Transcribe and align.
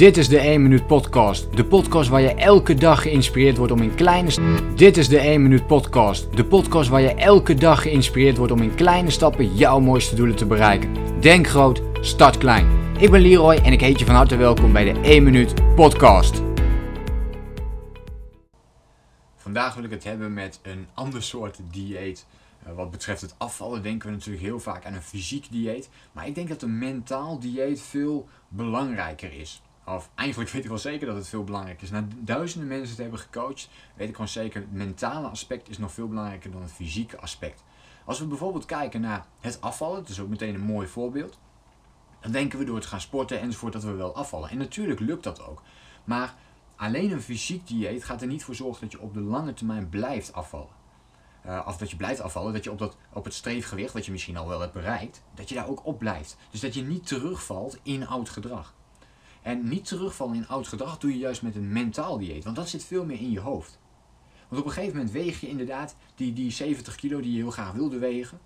Dit 0.00 0.16
is 0.16 0.28
de 0.28 0.38
1 0.38 0.62
Minuut 0.62 0.86
Podcast. 0.86 1.56
De 1.56 1.64
podcast 1.64 2.08
waar 2.08 2.20
je 2.20 2.34
elke 2.34 2.74
dag 2.74 3.02
geïnspireerd 3.02 3.56
wordt 3.56 3.72
om 3.72 3.82
in 3.82 3.94
kleine... 3.94 4.30
Dit 4.74 4.96
is 4.96 5.08
de 5.08 5.18
1 5.18 5.42
Minuut 5.42 5.66
Podcast. 5.66 6.36
De 6.36 6.44
podcast 6.44 6.88
waar 6.88 7.00
je 7.00 7.14
elke 7.14 7.54
dag 7.54 7.82
geïnspireerd 7.82 8.36
wordt 8.36 8.52
om 8.52 8.62
in 8.62 8.74
kleine 8.74 9.10
stappen 9.10 9.54
jouw 9.54 9.80
mooiste 9.80 10.14
doelen 10.14 10.36
te 10.36 10.46
bereiken. 10.46 11.20
Denk 11.20 11.46
groot, 11.46 11.82
start 12.00 12.38
klein. 12.38 12.66
Ik 12.98 13.10
ben 13.10 13.20
Leroy 13.20 13.54
en 13.54 13.72
ik 13.72 13.80
heet 13.80 13.98
je 13.98 14.04
van 14.04 14.14
harte 14.14 14.36
welkom 14.36 14.72
bij 14.72 14.92
de 14.92 15.00
1 15.00 15.22
Minuut 15.22 15.74
Podcast. 15.74 16.42
Vandaag 19.36 19.74
wil 19.74 19.84
ik 19.84 19.90
het 19.90 20.04
hebben 20.04 20.32
met 20.32 20.60
een 20.62 20.86
ander 20.94 21.22
soort 21.22 21.60
dieet. 21.70 22.26
Uh, 22.66 22.74
wat 22.74 22.90
betreft 22.90 23.20
het 23.20 23.34
afvallen 23.38 23.82
denken 23.82 24.08
we 24.08 24.14
natuurlijk 24.14 24.44
heel 24.44 24.60
vaak 24.60 24.84
aan 24.84 24.94
een 24.94 25.02
fysiek 25.02 25.46
dieet. 25.50 25.88
Maar 26.12 26.26
ik 26.26 26.34
denk 26.34 26.48
dat 26.48 26.62
een 26.62 26.78
mentaal 26.78 27.38
dieet 27.38 27.82
veel 27.82 28.28
belangrijker 28.48 29.32
is. 29.32 29.62
Of 29.94 30.10
eigenlijk 30.14 30.50
weet 30.50 30.62
ik 30.62 30.68
wel 30.68 30.78
zeker 30.78 31.06
dat 31.06 31.16
het 31.16 31.28
veel 31.28 31.44
belangrijker 31.44 31.82
is. 31.82 31.90
Na 31.90 32.06
duizenden 32.16 32.68
mensen 32.68 32.88
het 32.88 32.98
hebben 32.98 33.18
gecoacht, 33.18 33.68
weet 33.94 34.08
ik 34.08 34.14
gewoon 34.14 34.28
zeker, 34.28 34.60
het 34.60 34.72
mentale 34.72 35.28
aspect 35.28 35.68
is 35.68 35.78
nog 35.78 35.92
veel 35.92 36.08
belangrijker 36.08 36.50
dan 36.50 36.62
het 36.62 36.72
fysieke 36.72 37.18
aspect. 37.18 37.64
Als 38.04 38.18
we 38.18 38.26
bijvoorbeeld 38.26 38.64
kijken 38.64 39.00
naar 39.00 39.26
het 39.40 39.60
afvallen, 39.60 40.00
dat 40.00 40.08
is 40.08 40.20
ook 40.20 40.28
meteen 40.28 40.54
een 40.54 40.60
mooi 40.60 40.86
voorbeeld. 40.86 41.38
Dan 42.20 42.32
denken 42.32 42.58
we 42.58 42.64
door 42.64 42.76
het 42.76 42.86
gaan 42.86 43.00
sporten 43.00 43.40
enzovoort 43.40 43.72
dat 43.72 43.82
we 43.82 43.92
wel 43.92 44.14
afvallen. 44.14 44.50
En 44.50 44.58
natuurlijk 44.58 45.00
lukt 45.00 45.24
dat 45.24 45.46
ook. 45.46 45.62
Maar 46.04 46.34
alleen 46.76 47.10
een 47.10 47.22
fysiek 47.22 47.66
dieet 47.66 48.04
gaat 48.04 48.20
er 48.20 48.28
niet 48.28 48.44
voor 48.44 48.54
zorgen 48.54 48.80
dat 48.80 48.92
je 48.92 49.00
op 49.00 49.14
de 49.14 49.20
lange 49.20 49.54
termijn 49.54 49.88
blijft 49.88 50.32
afvallen. 50.32 50.78
Uh, 51.46 51.64
of 51.66 51.76
dat 51.76 51.90
je 51.90 51.96
blijft 51.96 52.20
afvallen, 52.20 52.52
dat 52.52 52.64
je 52.64 52.70
op, 52.70 52.78
dat, 52.78 52.96
op 53.12 53.24
het 53.24 53.34
streefgewicht, 53.34 53.92
wat 53.92 54.04
je 54.04 54.12
misschien 54.12 54.36
al 54.36 54.48
wel 54.48 54.60
hebt 54.60 54.72
bereikt, 54.72 55.22
dat 55.34 55.48
je 55.48 55.54
daar 55.54 55.68
ook 55.68 55.86
op 55.86 55.98
blijft. 55.98 56.36
Dus 56.50 56.60
dat 56.60 56.74
je 56.74 56.82
niet 56.82 57.06
terugvalt 57.06 57.78
in 57.82 58.06
oud 58.06 58.28
gedrag. 58.28 58.74
En 59.50 59.68
niet 59.68 59.84
terugvallen 59.84 60.34
in 60.34 60.48
oud 60.48 60.68
gedrag 60.68 60.98
doe 60.98 61.12
je 61.12 61.18
juist 61.18 61.42
met 61.42 61.56
een 61.56 61.72
mentaal 61.72 62.18
dieet, 62.18 62.44
want 62.44 62.56
dat 62.56 62.68
zit 62.68 62.84
veel 62.84 63.04
meer 63.04 63.20
in 63.20 63.30
je 63.30 63.40
hoofd. 63.40 63.78
Want 64.48 64.60
op 64.60 64.66
een 64.66 64.72
gegeven 64.74 64.96
moment 64.96 65.12
weeg 65.12 65.40
je 65.40 65.48
inderdaad 65.48 65.96
die, 66.14 66.32
die 66.32 66.50
70 66.50 66.94
kilo 66.94 67.20
die 67.20 67.32
je 67.32 67.36
heel 67.36 67.50
graag 67.50 67.72
wilde 67.72 67.98
wegen. 67.98 68.40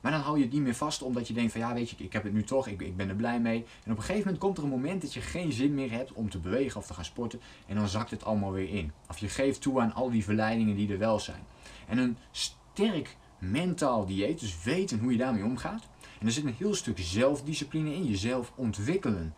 Maar 0.00 0.12
dan 0.12 0.20
hou 0.20 0.36
je 0.36 0.42
het 0.44 0.52
niet 0.52 0.62
meer 0.62 0.74
vast 0.74 1.02
omdat 1.02 1.28
je 1.28 1.34
denkt 1.34 1.52
van 1.52 1.60
ja 1.60 1.74
weet 1.74 1.90
je, 1.90 1.96
ik 1.98 2.12
heb 2.12 2.22
het 2.22 2.32
nu 2.32 2.44
toch, 2.44 2.66
ik, 2.66 2.80
ik 2.80 2.96
ben 2.96 3.08
er 3.08 3.14
blij 3.14 3.40
mee. 3.40 3.64
En 3.84 3.90
op 3.90 3.96
een 3.96 4.02
gegeven 4.02 4.22
moment 4.22 4.38
komt 4.38 4.58
er 4.58 4.64
een 4.64 4.70
moment 4.70 5.02
dat 5.02 5.14
je 5.14 5.20
geen 5.20 5.52
zin 5.52 5.74
meer 5.74 5.90
hebt 5.90 6.12
om 6.12 6.30
te 6.30 6.38
bewegen 6.38 6.80
of 6.80 6.86
te 6.86 6.94
gaan 6.94 7.04
sporten. 7.04 7.40
En 7.66 7.76
dan 7.76 7.88
zakt 7.88 8.10
het 8.10 8.24
allemaal 8.24 8.52
weer 8.52 8.68
in. 8.68 8.92
Of 9.08 9.18
je 9.18 9.28
geeft 9.28 9.60
toe 9.60 9.80
aan 9.80 9.94
al 9.94 10.10
die 10.10 10.24
verleidingen 10.24 10.76
die 10.76 10.92
er 10.92 10.98
wel 10.98 11.18
zijn. 11.18 11.42
En 11.88 11.98
een 11.98 12.16
sterk 12.30 13.16
mentaal 13.38 14.06
dieet, 14.06 14.40
dus 14.40 14.62
weten 14.62 14.98
hoe 14.98 15.12
je 15.12 15.18
daarmee 15.18 15.44
omgaat. 15.44 15.88
En 16.20 16.26
er 16.26 16.32
zit 16.32 16.44
een 16.44 16.54
heel 16.58 16.74
stuk 16.74 16.98
zelfdiscipline 16.98 17.94
in, 17.94 18.04
jezelf 18.04 18.52
ontwikkelen 18.56 19.34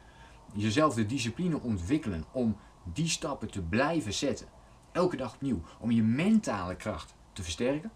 jezelf 0.62 0.94
de 0.94 1.06
discipline 1.06 1.60
ontwikkelen 1.60 2.24
om 2.32 2.56
die 2.92 3.08
stappen 3.08 3.50
te 3.50 3.62
blijven 3.62 4.12
zetten. 4.12 4.46
Elke 4.92 5.16
dag 5.16 5.34
opnieuw. 5.34 5.62
Om 5.78 5.90
je 5.90 6.02
mentale 6.02 6.76
kracht 6.76 7.14
te 7.32 7.42
versterken. 7.42 7.90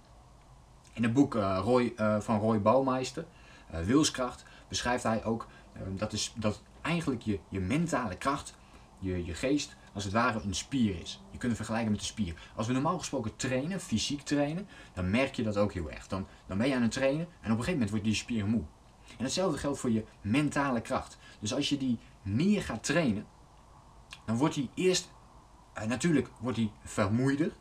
In 0.92 1.02
het 1.02 1.12
boek 1.12 1.34
uh, 1.34 1.60
Roy, 1.62 1.92
uh, 1.96 2.20
van 2.20 2.38
Roy 2.38 2.60
Bouwmeister, 2.60 3.26
uh, 3.74 3.80
Wilskracht, 3.80 4.44
beschrijft 4.68 5.02
hij 5.02 5.24
ook 5.24 5.46
dat, 5.88 6.12
is, 6.12 6.32
dat 6.36 6.62
eigenlijk 6.80 7.22
je, 7.22 7.38
je 7.48 7.60
mentale 7.60 8.16
kracht, 8.16 8.54
je, 8.98 9.24
je 9.24 9.34
geest, 9.34 9.76
als 9.92 10.04
het 10.04 10.12
ware 10.12 10.40
een 10.40 10.54
spier 10.54 11.00
is. 11.00 11.20
Je 11.30 11.38
kunt 11.38 11.52
het 11.52 11.56
vergelijken 11.56 11.90
met 11.90 12.00
een 12.00 12.06
spier. 12.06 12.34
Als 12.54 12.66
we 12.66 12.72
normaal 12.72 12.98
gesproken 12.98 13.36
trainen, 13.36 13.80
fysiek 13.80 14.20
trainen, 14.20 14.68
dan 14.92 15.10
merk 15.10 15.34
je 15.34 15.42
dat 15.42 15.56
ook 15.56 15.72
heel 15.72 15.90
erg. 15.90 16.06
Dan, 16.06 16.26
dan 16.46 16.58
ben 16.58 16.68
je 16.68 16.74
aan 16.74 16.82
het 16.82 16.92
trainen 16.92 17.26
en 17.26 17.26
op 17.26 17.42
een 17.42 17.50
gegeven 17.50 17.72
moment 17.72 17.90
wordt 17.90 18.04
die 18.04 18.14
spier 18.14 18.46
moe. 18.46 18.62
En 19.18 19.24
hetzelfde 19.24 19.58
geldt 19.58 19.78
voor 19.78 19.90
je 19.90 20.04
mentale 20.20 20.80
kracht. 20.80 21.18
Dus 21.40 21.54
als 21.54 21.68
je 21.68 21.76
die 21.76 21.98
meer 22.22 22.62
gaat 22.62 22.84
trainen, 22.84 23.26
dan 24.24 24.36
wordt 24.36 24.54
hij 24.54 24.68
eerst, 24.74 25.10
eh, 25.72 25.84
natuurlijk 25.84 26.28
wordt 26.40 26.56
hij 26.56 26.70
vermoeider, 26.84 27.52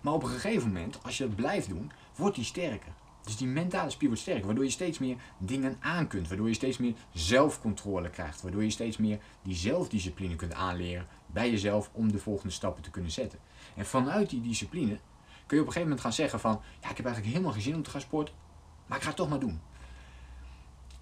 maar 0.00 0.12
op 0.12 0.22
een 0.22 0.28
gegeven 0.28 0.66
moment, 0.66 0.98
als 1.02 1.18
je 1.18 1.26
dat 1.26 1.36
blijft 1.36 1.68
doen, 1.68 1.92
wordt 2.16 2.36
hij 2.36 2.44
sterker. 2.44 2.92
Dus 3.22 3.36
die 3.36 3.46
mentale 3.46 3.90
spier 3.90 4.08
wordt 4.08 4.22
sterker, 4.22 4.46
waardoor 4.46 4.64
je 4.64 4.70
steeds 4.70 4.98
meer 4.98 5.16
dingen 5.38 5.76
aan 5.80 6.06
kunt, 6.06 6.28
waardoor 6.28 6.48
je 6.48 6.54
steeds 6.54 6.78
meer 6.78 6.94
zelfcontrole 7.12 8.10
krijgt, 8.10 8.42
waardoor 8.42 8.62
je 8.62 8.70
steeds 8.70 8.96
meer 8.96 9.18
die 9.42 9.54
zelfdiscipline 9.54 10.36
kunt 10.36 10.52
aanleren 10.52 11.06
bij 11.26 11.50
jezelf 11.50 11.90
om 11.92 12.12
de 12.12 12.18
volgende 12.18 12.52
stappen 12.52 12.82
te 12.82 12.90
kunnen 12.90 13.10
zetten. 13.10 13.38
En 13.76 13.86
vanuit 13.86 14.30
die 14.30 14.40
discipline 14.40 14.98
kun 15.46 15.56
je 15.56 15.62
op 15.62 15.66
een 15.66 15.72
gegeven 15.72 15.82
moment 15.82 16.00
gaan 16.00 16.12
zeggen 16.12 16.40
van, 16.40 16.60
ja 16.80 16.90
ik 16.90 16.96
heb 16.96 17.06
eigenlijk 17.06 17.26
helemaal 17.26 17.52
geen 17.52 17.62
zin 17.62 17.74
om 17.74 17.82
te 17.82 17.90
gaan 17.90 18.00
sporten, 18.00 18.34
maar 18.86 18.96
ik 18.96 19.02
ga 19.02 19.08
het 19.08 19.18
toch 19.18 19.28
maar 19.28 19.40
doen. 19.40 19.60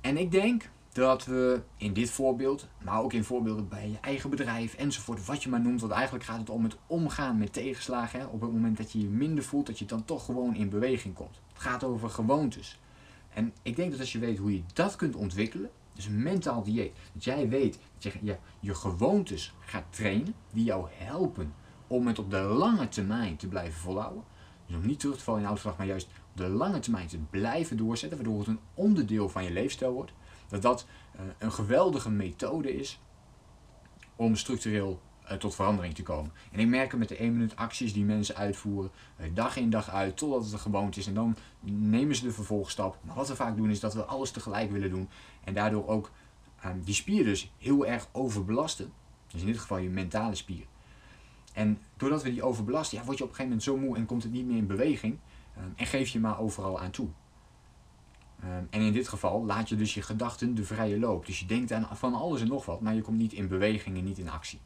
En 0.00 0.16
ik 0.16 0.30
denk 0.30 0.70
dat 0.92 1.24
we 1.24 1.62
in 1.76 1.92
dit 1.92 2.10
voorbeeld, 2.10 2.68
maar 2.84 3.02
ook 3.02 3.12
in 3.12 3.24
voorbeelden 3.24 3.68
bij 3.68 3.88
je 3.88 3.98
eigen 4.00 4.30
bedrijf 4.30 4.74
enzovoort, 4.74 5.24
wat 5.24 5.42
je 5.42 5.48
maar 5.48 5.60
noemt, 5.60 5.80
want 5.80 5.92
eigenlijk 5.92 6.24
gaat 6.24 6.38
het 6.38 6.50
om 6.50 6.64
het 6.64 6.76
omgaan 6.86 7.38
met 7.38 7.52
tegenslagen. 7.52 8.20
Hè? 8.20 8.26
Op 8.26 8.40
het 8.40 8.52
moment 8.52 8.76
dat 8.76 8.92
je 8.92 9.00
je 9.00 9.08
minder 9.08 9.44
voelt, 9.44 9.66
dat 9.66 9.78
je 9.78 9.84
dan 9.84 10.04
toch 10.04 10.24
gewoon 10.24 10.54
in 10.54 10.68
beweging 10.68 11.14
komt. 11.14 11.40
Het 11.52 11.62
gaat 11.62 11.84
over 11.84 12.10
gewoontes. 12.10 12.80
En 13.28 13.52
ik 13.62 13.76
denk 13.76 13.90
dat 13.90 14.00
als 14.00 14.12
je 14.12 14.18
weet 14.18 14.38
hoe 14.38 14.54
je 14.54 14.62
dat 14.72 14.96
kunt 14.96 15.16
ontwikkelen, 15.16 15.70
dus 15.92 16.06
een 16.06 16.22
mentaal 16.22 16.62
dieet, 16.62 16.92
dat 17.12 17.24
jij 17.24 17.48
weet 17.48 17.78
dat 17.98 18.12
je 18.20 18.36
je 18.60 18.74
gewoontes 18.74 19.54
gaat 19.60 19.84
trainen, 19.90 20.34
die 20.52 20.64
jou 20.64 20.88
helpen 20.90 21.54
om 21.86 22.06
het 22.06 22.18
op 22.18 22.30
de 22.30 22.40
lange 22.40 22.88
termijn 22.88 23.36
te 23.36 23.48
blijven 23.48 23.80
volhouden. 23.80 24.24
Dus 24.66 24.76
om 24.76 24.86
niet 24.86 25.00
terug 25.00 25.16
te 25.16 25.22
vallen 25.22 25.40
in 25.40 25.46
oud 25.46 25.76
maar 25.76 25.86
juist 25.86 26.08
op 26.30 26.36
de 26.36 26.48
lange 26.48 26.78
termijn 26.78 27.06
te 27.06 27.18
blijven 27.18 27.76
doorzetten, 27.76 28.18
waardoor 28.18 28.38
het 28.38 28.48
een 28.48 28.60
onderdeel 28.74 29.28
van 29.28 29.44
je 29.44 29.52
leefstijl 29.52 29.92
wordt 29.92 30.12
dat 30.52 30.62
dat 30.62 30.86
eh, 31.12 31.20
een 31.38 31.52
geweldige 31.52 32.10
methode 32.10 32.76
is 32.76 33.00
om 34.16 34.36
structureel 34.36 35.00
eh, 35.24 35.36
tot 35.36 35.54
verandering 35.54 35.94
te 35.94 36.02
komen. 36.02 36.32
En 36.50 36.60
ik 36.60 36.68
merk 36.68 36.90
het 36.90 36.98
met 36.98 37.08
de 37.08 37.16
1 37.16 37.32
minuut 37.32 37.56
acties 37.56 37.92
die 37.92 38.04
mensen 38.04 38.36
uitvoeren, 38.36 38.90
eh, 39.16 39.26
dag 39.34 39.56
in 39.56 39.70
dag 39.70 39.90
uit, 39.90 40.16
totdat 40.16 40.44
het 40.44 40.52
een 40.52 40.58
gewoonte 40.58 40.98
is. 40.98 41.06
En 41.06 41.14
dan 41.14 41.36
nemen 41.60 42.16
ze 42.16 42.22
de 42.22 42.32
vervolgstap. 42.32 42.98
Maar 43.02 43.14
wat 43.14 43.28
we 43.28 43.36
vaak 43.36 43.56
doen 43.56 43.70
is 43.70 43.80
dat 43.80 43.94
we 43.94 44.04
alles 44.04 44.30
tegelijk 44.30 44.70
willen 44.70 44.90
doen. 44.90 45.08
En 45.44 45.54
daardoor 45.54 45.86
ook 45.86 46.10
ehm, 46.60 46.80
die 46.80 46.94
spier 46.94 47.24
dus 47.24 47.52
heel 47.58 47.86
erg 47.86 48.08
overbelasten. 48.12 48.92
Dus 49.26 49.40
in 49.40 49.46
dit 49.46 49.58
geval 49.58 49.78
je 49.78 49.88
mentale 49.88 50.34
spier. 50.34 50.64
En 51.52 51.78
doordat 51.96 52.22
we 52.22 52.30
die 52.30 52.42
overbelasten, 52.42 52.98
ja, 52.98 53.04
word 53.04 53.18
je 53.18 53.24
op 53.24 53.30
een 53.30 53.36
gegeven 53.36 53.58
moment 53.58 53.80
zo 53.80 53.86
moe 53.86 53.96
en 53.96 54.06
komt 54.06 54.22
het 54.22 54.32
niet 54.32 54.46
meer 54.46 54.56
in 54.56 54.66
beweging. 54.66 55.18
Ehm, 55.56 55.68
en 55.76 55.86
geef 55.86 56.08
je 56.08 56.20
maar 56.20 56.40
overal 56.40 56.80
aan 56.80 56.90
toe. 56.90 57.08
Ehm, 58.42 58.64
en 58.70 58.80
in 58.80 58.92
dit 58.92 59.08
geval 59.08 59.44
laat 59.44 59.68
je 59.68 59.76
dus 59.76 59.94
je 59.94 60.02
gedachten 60.02 60.54
de 60.54 60.64
vrije 60.64 60.98
loop. 60.98 61.26
Dus 61.26 61.40
je 61.40 61.46
denkt 61.46 61.72
aan 61.72 61.88
van 61.92 62.14
alles 62.14 62.40
en 62.40 62.48
nog 62.48 62.64
wat, 62.64 62.80
maar 62.80 62.94
je 62.94 63.02
komt 63.02 63.18
niet 63.18 63.32
in 63.32 63.48
beweging 63.48 63.96
en 63.96 64.04
niet 64.04 64.18
in 64.18 64.30
actie. 64.30 64.60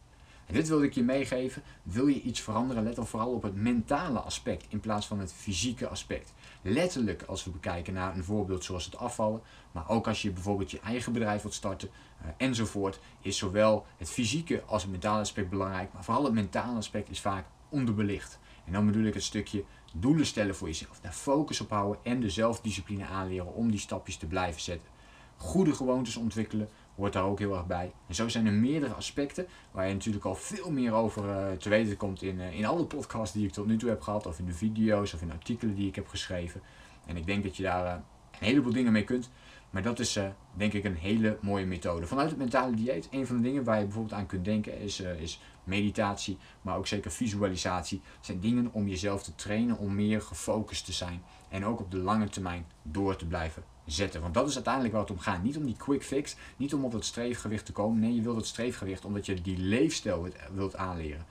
Dit 0.53 0.69
wilde 0.69 0.85
ik 0.85 0.93
je 0.93 1.03
meegeven. 1.03 1.63
Wil 1.83 2.07
je 2.07 2.21
iets 2.21 2.41
veranderen, 2.41 2.83
let 2.83 2.95
dan 2.95 3.07
vooral 3.07 3.33
op 3.33 3.43
het 3.43 3.55
mentale 3.55 4.19
aspect 4.19 4.67
in 4.69 4.81
plaats 4.81 5.07
van 5.07 5.19
het 5.19 5.33
fysieke 5.33 5.89
aspect. 5.89 6.33
Letterlijk 6.63 7.23
als 7.23 7.45
we 7.45 7.51
bekijken 7.51 7.95
naar 7.95 8.17
een 8.17 8.25
voorbeeld 8.25 8.65
zoals 8.65 8.85
het 8.85 8.97
afvallen, 8.97 9.41
maar 9.73 9.89
ook 9.89 10.09
als 10.09 10.23
je 10.23 10.31
bijvoorbeeld 10.31 10.71
je 10.71 10.81
eigen 10.81 11.13
bedrijf 11.13 11.43
wilt 11.43 11.55
starten 11.55 11.89
uh, 12.23 12.29
enzovoort, 12.37 13.01
is 13.21 13.39
zowel 13.39 13.87
het 13.97 14.11
fysieke 14.11 14.63
als 14.67 14.83
het 14.83 14.91
mentale 14.91 15.21
aspect 15.21 15.51
belangrijk, 15.51 15.93
maar 15.93 16.05
vooral 16.05 16.25
het 16.25 16.33
mentale 16.33 16.77
aspect 16.77 17.11
is 17.11 17.21
vaak 17.21 17.47
onderbelicht. 17.69 18.39
En 18.65 18.73
dan 18.73 18.87
bedoel 18.87 19.05
ik 19.05 19.15
het 19.15 19.23
stukje 19.23 19.65
doelen 19.93 20.27
stellen 20.27 20.55
voor 20.55 20.69
jezelf, 20.69 21.01
daar 21.01 21.13
focus 21.13 21.61
op 21.61 21.71
houden 21.71 22.05
en 22.05 22.21
de 22.21 22.31
zelfdiscipline 22.31 23.07
aanleren 23.07 23.55
om 23.55 23.71
die 23.71 23.81
stapjes 23.81 24.17
te 24.17 24.27
blijven 24.27 24.61
zetten. 24.61 24.89
Goede 25.37 25.75
gewoontes 25.75 26.17
ontwikkelen 26.17 26.69
hoort 26.97 27.13
daar 27.13 27.25
ook 27.25 27.39
heel 27.39 27.55
erg 27.55 27.67
bij. 27.67 27.93
En 28.09 28.15
zo 28.15 28.29
zijn 28.29 28.47
er 28.47 28.53
meerdere 28.53 28.95
aspecten 28.95 29.47
waar 29.71 29.89
je 29.89 29.93
natuurlijk 29.93 30.25
al 30.25 30.35
veel 30.35 30.71
meer 30.71 30.93
over 30.93 31.25
uh, 31.25 31.53
te 31.53 31.69
weten 31.69 31.97
komt 31.97 32.23
in, 32.23 32.37
uh, 32.39 32.59
in 32.59 32.67
alle 32.67 32.85
podcasts 32.85 33.35
die 33.35 33.47
ik 33.47 33.53
tot 33.53 33.67
nu 33.67 33.77
toe 33.77 33.89
heb 33.89 34.01
gehad, 34.01 34.27
of 34.27 34.39
in 34.39 34.47
de 34.47 34.53
video's 34.53 35.15
of 35.15 35.23
in 35.23 35.33
artikelen 35.33 35.75
die 35.75 35.89
ik 35.89 35.95
heb 35.95 36.09
geschreven. 36.09 36.61
En 37.07 37.17
ik 37.17 37.27
denk 37.27 37.45
dat 37.45 37.57
je 37.57 37.63
daar 37.63 37.85
uh, 37.85 38.03
een 38.41 38.47
heleboel 38.47 38.73
dingen 38.73 38.93
mee 38.93 39.05
kunt. 39.05 39.31
Maar 39.77 39.85
dat 39.85 39.99
is 39.99 40.19
denk 40.55 40.73
ik 40.73 40.85
een 40.85 40.97
hele 40.97 41.39
mooie 41.41 41.67
methode. 41.67 42.07
Vanuit 42.07 42.29
het 42.29 42.39
mentale 42.39 42.75
dieet, 42.75 43.09
een 43.11 43.27
van 43.27 43.37
de 43.37 43.43
dingen 43.43 43.65
waar 43.65 43.79
je 43.79 43.85
bijvoorbeeld 43.85 44.15
aan 44.15 44.27
kunt 44.27 44.45
denken 44.45 44.81
is, 44.81 45.01
is 45.01 45.41
meditatie, 45.65 46.39
maar 46.63 46.77
ook 46.77 46.87
zeker 46.87 47.11
visualisatie. 47.11 48.01
zijn 48.21 48.41
dingen 48.41 48.73
om 48.73 48.89
jezelf 48.89 49.23
te 49.23 49.35
trainen 49.35 49.79
om 49.79 49.95
meer 49.95 50.23
gefocust 50.23 50.85
te 50.85 50.93
zijn. 50.93 51.23
En 51.49 51.65
ook 51.65 51.81
op 51.81 51.91
de 51.91 51.97
lange 51.97 52.29
termijn 52.29 52.67
door 52.83 53.17
te 53.17 53.27
blijven 53.27 53.65
zetten. 53.87 54.21
Want 54.21 54.35
dat 54.35 54.49
is 54.49 54.55
uiteindelijk 54.55 54.95
waar 54.95 55.03
het 55.03 55.13
om 55.13 55.19
gaat. 55.19 55.43
Niet 55.43 55.57
om 55.57 55.65
die 55.65 55.77
quick 55.77 56.05
fix, 56.05 56.37
niet 56.57 56.75
om 56.75 56.85
op 56.85 56.93
dat 56.93 57.05
streefgewicht 57.05 57.67
te 57.67 57.73
komen. 57.73 58.01
Nee, 58.01 58.15
je 58.15 58.23
wilt 58.23 58.37
het 58.37 58.47
streefgewicht 58.47 59.05
omdat 59.05 59.27
je 59.27 59.43
die 59.43 59.59
leefstijl 59.59 60.29
wilt 60.53 60.77
aanleren. 60.77 61.27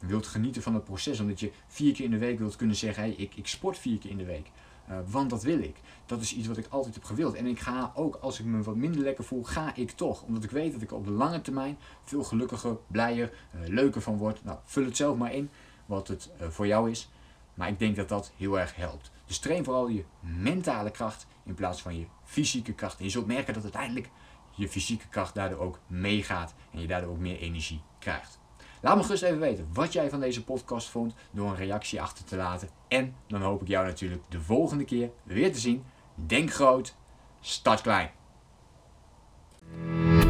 Je 0.00 0.06
wilt 0.06 0.26
genieten 0.26 0.62
van 0.62 0.74
het 0.74 0.84
proces, 0.84 1.20
omdat 1.20 1.40
je 1.40 1.52
vier 1.66 1.92
keer 1.92 2.04
in 2.04 2.10
de 2.10 2.18
week 2.18 2.38
wilt 2.38 2.56
kunnen 2.56 2.76
zeggen: 2.76 3.02
hey, 3.02 3.12
ik, 3.12 3.34
ik 3.34 3.46
sport 3.46 3.78
vier 3.78 3.98
keer 3.98 4.10
in 4.10 4.16
de 4.16 4.24
week. 4.24 4.50
Uh, 4.90 4.96
want 5.06 5.30
dat 5.30 5.42
wil 5.42 5.58
ik. 5.58 5.76
Dat 6.06 6.20
is 6.20 6.34
iets 6.34 6.48
wat 6.48 6.56
ik 6.56 6.66
altijd 6.68 6.94
heb 6.94 7.04
gewild. 7.04 7.34
En 7.34 7.46
ik 7.46 7.60
ga 7.60 7.92
ook, 7.94 8.16
als 8.20 8.40
ik 8.40 8.46
me 8.46 8.62
wat 8.62 8.76
minder 8.76 9.02
lekker 9.02 9.24
voel, 9.24 9.44
ga 9.44 9.74
ik 9.74 9.90
toch. 9.90 10.22
Omdat 10.22 10.44
ik 10.44 10.50
weet 10.50 10.72
dat 10.72 10.82
ik 10.82 10.92
op 10.92 11.04
de 11.04 11.10
lange 11.10 11.40
termijn 11.40 11.78
veel 12.02 12.24
gelukkiger, 12.24 12.76
blijer, 12.86 13.32
uh, 13.54 13.68
leuker 13.68 14.00
van 14.00 14.16
word. 14.16 14.44
Nou, 14.44 14.58
vul 14.64 14.84
het 14.84 14.96
zelf 14.96 15.16
maar 15.16 15.32
in 15.34 15.50
wat 15.86 16.08
het 16.08 16.30
uh, 16.40 16.48
voor 16.48 16.66
jou 16.66 16.90
is. 16.90 17.08
Maar 17.54 17.68
ik 17.68 17.78
denk 17.78 17.96
dat 17.96 18.08
dat 18.08 18.32
heel 18.36 18.58
erg 18.60 18.74
helpt. 18.74 19.10
Dus 19.26 19.38
train 19.38 19.64
vooral 19.64 19.88
je 19.88 20.04
mentale 20.20 20.90
kracht 20.90 21.26
in 21.44 21.54
plaats 21.54 21.82
van 21.82 21.98
je 21.98 22.06
fysieke 22.24 22.72
kracht. 22.72 22.98
En 22.98 23.04
je 23.04 23.10
zult 23.10 23.26
merken 23.26 23.54
dat 23.54 23.62
uiteindelijk 23.62 24.10
je 24.50 24.68
fysieke 24.68 25.08
kracht 25.08 25.34
daardoor 25.34 25.58
ook 25.58 25.78
meegaat 25.86 26.54
en 26.72 26.80
je 26.80 26.86
daardoor 26.86 27.10
ook 27.10 27.18
meer 27.18 27.38
energie 27.38 27.80
krijgt. 27.98 28.38
Laat 28.80 28.96
me 28.96 29.02
gerust 29.02 29.22
even 29.22 29.40
weten 29.40 29.68
wat 29.72 29.92
jij 29.92 30.10
van 30.10 30.20
deze 30.20 30.44
podcast 30.44 30.88
vond 30.88 31.14
door 31.30 31.48
een 31.48 31.56
reactie 31.56 32.02
achter 32.02 32.24
te 32.24 32.36
laten. 32.36 32.68
En 32.88 33.14
dan 33.28 33.42
hoop 33.42 33.62
ik 33.62 33.68
jou 33.68 33.86
natuurlijk 33.86 34.22
de 34.28 34.40
volgende 34.40 34.84
keer 34.84 35.10
weer 35.22 35.52
te 35.52 35.58
zien. 35.58 35.84
Denk 36.14 36.52
groot, 36.52 36.94
start 37.40 37.80
klein. 37.80 38.10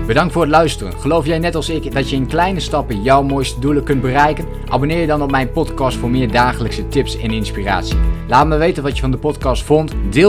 Bedankt 0.07 0.33
voor 0.33 0.43
het 0.43 0.51
luisteren. 0.51 1.01
Geloof 1.01 1.27
jij 1.27 1.39
net 1.39 1.55
als 1.55 1.69
ik 1.69 1.93
dat 1.93 2.11
je 2.11 2.17
in 2.17 2.27
kleine 2.27 2.61
stappen 2.61 3.03
jouw 3.03 3.23
mooiste 3.23 3.61
doelen 3.61 3.85
kunt 3.85 4.01
bereiken? 4.01 4.47
Abonneer 4.69 5.01
je 5.01 5.07
dan 5.07 5.23
op 5.23 5.31
mijn 5.31 5.53
podcast 5.53 5.97
voor 5.97 6.11
meer 6.11 6.31
dagelijkse 6.31 6.89
tips 6.89 7.19
en 7.19 7.31
inspiratie. 7.31 7.99
Laat 8.29 8.47
me 8.47 8.57
weten 8.57 8.83
wat 8.83 8.95
je 8.95 9.01
van 9.01 9.11
de 9.11 9.19
podcast 9.19 9.63
vond. 9.63 9.93
Deel 10.11 10.25